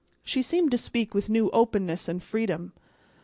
She 0.23 0.41
seemed 0.41 0.71
to 0.71 0.79
speak 0.79 1.13
with 1.13 1.29
new 1.29 1.51
openness 1.51 2.07
and 2.07 2.23
freedom. 2.23 2.73